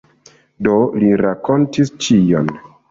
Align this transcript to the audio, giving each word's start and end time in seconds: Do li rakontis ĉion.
Do 0.69 0.73
li 1.03 1.11
rakontis 1.23 1.95
ĉion. 2.07 2.55